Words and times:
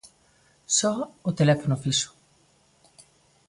Soa 0.77 1.03
o 1.29 1.31
teléfono 1.39 1.81
fixo. 1.83 2.09